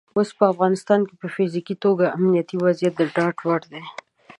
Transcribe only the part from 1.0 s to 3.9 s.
کې په فزیکي توګه امنیتي وضعیت د ډاډ وړ دی.